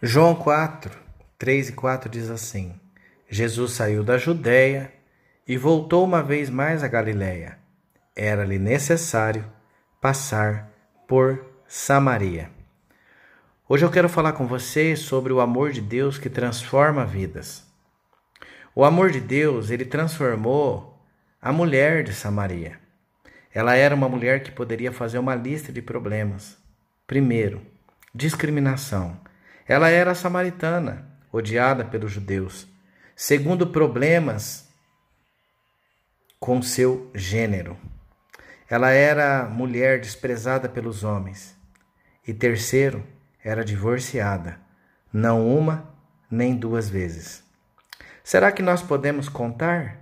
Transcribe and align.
João 0.00 0.32
4, 0.32 0.96
3 1.36 1.70
e 1.70 1.72
4 1.72 2.08
diz 2.08 2.30
assim: 2.30 2.78
Jesus 3.28 3.72
saiu 3.72 4.04
da 4.04 4.16
Judéia 4.16 4.92
e 5.44 5.56
voltou 5.56 6.04
uma 6.04 6.22
vez 6.22 6.48
mais 6.48 6.84
a 6.84 6.88
Galiléia. 6.88 7.58
Era-lhe 8.14 8.60
necessário 8.60 9.44
passar 10.00 10.70
por 11.08 11.44
Samaria. 11.66 12.48
Hoje 13.68 13.84
eu 13.84 13.90
quero 13.90 14.08
falar 14.08 14.34
com 14.34 14.46
você 14.46 14.94
sobre 14.94 15.32
o 15.32 15.40
amor 15.40 15.72
de 15.72 15.80
Deus 15.80 16.16
que 16.16 16.30
transforma 16.30 17.04
vidas. 17.04 17.66
O 18.76 18.84
amor 18.84 19.10
de 19.10 19.20
Deus, 19.20 19.68
ele 19.68 19.84
transformou 19.84 20.96
a 21.42 21.50
mulher 21.50 22.04
de 22.04 22.12
Samaria. 22.12 22.78
Ela 23.52 23.74
era 23.74 23.96
uma 23.96 24.08
mulher 24.08 24.44
que 24.44 24.52
poderia 24.52 24.92
fazer 24.92 25.18
uma 25.18 25.34
lista 25.34 25.72
de 25.72 25.82
problemas. 25.82 26.56
Primeiro, 27.04 27.60
discriminação. 28.14 29.26
Ela 29.68 29.90
era 29.90 30.14
samaritana, 30.14 31.06
odiada 31.30 31.84
pelos 31.84 32.10
judeus. 32.10 32.66
Segundo, 33.14 33.66
problemas 33.66 34.66
com 36.40 36.62
seu 36.62 37.10
gênero. 37.14 37.76
Ela 38.70 38.90
era 38.90 39.44
mulher 39.44 40.00
desprezada 40.00 40.70
pelos 40.70 41.04
homens. 41.04 41.54
E 42.26 42.32
terceiro, 42.32 43.04
era 43.44 43.64
divorciada, 43.64 44.58
não 45.12 45.46
uma 45.46 45.94
nem 46.30 46.56
duas 46.56 46.88
vezes. 46.88 47.44
Será 48.24 48.50
que 48.52 48.62
nós 48.62 48.82
podemos 48.82 49.28
contar? 49.28 50.00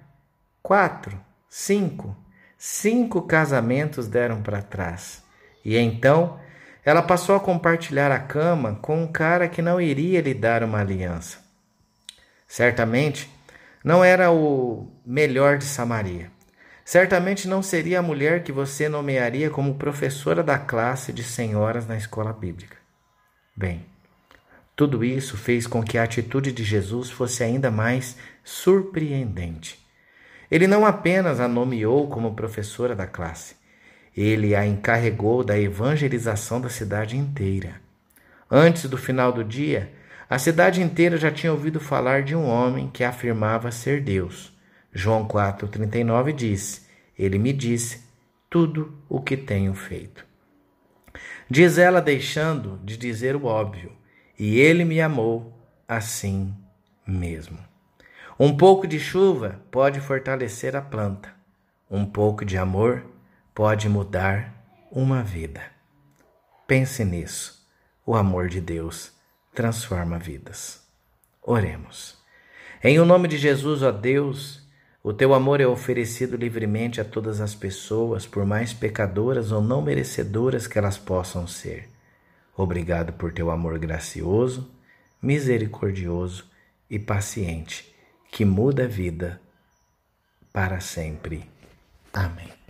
Quatro, 0.62 1.21
cinco, 1.48 2.16
cinco 2.59 3.23
casamentos 3.23 4.09
deram 4.09 4.43
para 4.43 4.62
trás. 4.62 5.23
E 5.65 5.77
então 5.77 6.41
ela 6.87 7.03
passou 7.03 7.35
a 7.35 7.41
compartilhar 7.41 8.13
a 8.13 8.21
cama 8.21 8.79
com 8.81 9.03
um 9.03 9.09
cara 9.09 9.49
que 9.49 9.61
não 9.61 9.81
iria 9.81 10.21
lhe 10.21 10.33
dar 10.33 10.63
uma 10.63 10.79
aliança. 10.79 11.39
Certamente 12.47 13.29
não 13.83 14.05
era 14.05 14.30
o 14.30 14.88
melhor 15.05 15.59
de 15.59 15.65
Samaria. 15.65 16.30
Certamente 16.85 17.49
não 17.49 17.60
seria 17.60 17.99
a 17.99 18.02
mulher 18.02 18.45
que 18.45 18.52
você 18.52 18.88
nomearia 18.88 19.51
como 19.51 19.75
professora 19.75 20.45
da 20.45 20.60
classe 20.60 21.13
de 21.13 21.25
senhoras 21.25 21.88
na 21.88 21.97
escola 21.97 22.33
bíblica. 22.33 22.77
Bem, 23.57 23.85
tudo 24.77 25.03
isso 25.03 25.37
fez 25.37 25.66
com 25.66 25.82
que 25.82 25.99
a 25.99 26.05
atitude 26.05 26.53
de 26.53 26.63
Jesus 26.63 27.10
fosse 27.10 27.43
ainda 27.43 27.69
mais 27.69 28.16
surpreendente. 28.45 29.85
Ele 30.49 30.69
não 30.69 30.87
apenas 30.87 31.41
a 31.41 31.49
nomeou 31.49 32.09
como 32.09 32.37
professora 32.37 32.95
da 32.95 33.09
classe, 33.09 33.57
ele 34.17 34.55
a 34.55 34.67
encarregou 34.67 35.45
da 35.45 35.59
evangelização 35.59 36.61
da 36.61 36.71
cidade 36.71 37.17
inteira. 37.17 37.81
Antes 38.51 38.89
do 38.89 38.97
final 38.97 39.33
do 39.33 39.45
dia, 39.45 39.93
a 40.31 40.39
cidade 40.39 40.81
inteira 40.81 41.17
já 41.17 41.31
tinha 41.31 41.53
ouvido 41.53 41.79
falar 41.79 42.23
de 42.23 42.35
um 42.35 42.47
homem 42.49 42.89
que 42.89 43.05
afirmava 43.05 43.71
ser 43.71 44.01
Deus. 44.01 44.57
João 44.93 45.29
4,39 45.29 46.33
diz: 46.33 46.89
Ele 47.19 47.39
me 47.39 47.53
disse 47.53 48.05
tudo 48.49 48.97
o 49.09 49.21
que 49.21 49.37
tenho 49.37 49.75
feito. 49.75 50.25
Diz 51.49 51.77
ela, 51.77 52.01
deixando 52.01 52.81
de 52.83 52.97
dizer 52.97 53.37
o 53.37 53.45
óbvio, 53.45 53.93
e 54.39 54.59
ele 54.59 54.85
me 54.85 55.01
amou 55.01 55.53
assim 55.87 56.55
mesmo. 57.07 57.59
Um 58.39 58.57
pouco 58.57 58.87
de 58.87 58.99
chuva 58.99 59.61
pode 59.71 60.01
fortalecer 60.01 60.75
a 60.75 60.83
planta, 60.83 61.33
um 61.91 62.05
pouco 62.05 62.45
de 62.45 62.59
amor 62.59 63.05
pode 63.57 63.88
mudar 63.88 64.53
uma 64.93 65.22
vida. 65.22 65.62
Pense 66.66 67.03
nisso. 67.03 67.66
O 68.04 68.15
amor 68.15 68.50
de 68.50 68.60
Deus 68.60 69.12
transforma 69.54 70.19
vidas. 70.19 70.87
Oremos. 71.43 72.19
Em 72.84 73.00
o 73.00 73.06
nome 73.06 73.26
de 73.26 73.38
Jesus, 73.38 73.82
ó 73.82 73.91
Deus, 73.91 74.60
o 75.03 75.10
teu 75.10 75.32
amor 75.32 75.62
é 75.62 75.66
oferecido 75.66 76.37
livremente 76.37 77.00
a 77.00 77.04
todas 77.04 77.41
as 77.41 77.54
pessoas, 77.54 78.26
por 78.26 78.44
mais 78.44 78.75
pecadoras 78.75 79.50
ou 79.50 79.62
não 79.62 79.81
merecedoras 79.81 80.66
que 80.66 80.78
elas 80.78 80.98
possam 80.98 81.47
ser. 81.47 81.88
Obrigado 82.54 83.14
por 83.14 83.32
teu 83.32 83.50
amor 83.50 83.78
gracioso, 83.78 84.70
misericordioso 85.22 86.44
e 86.91 86.98
paciente, 86.98 87.91
que 88.31 88.44
muda 88.44 88.84
a 88.84 88.88
vida 88.88 89.41
para 90.52 90.78
sempre. 90.78 91.48
Amém. 92.12 92.66